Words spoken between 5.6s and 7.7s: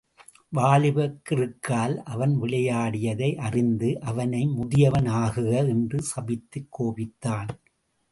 என்று சபித்துக் கோபித்தான்.